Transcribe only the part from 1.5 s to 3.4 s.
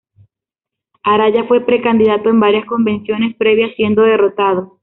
precandidato en varias convenciones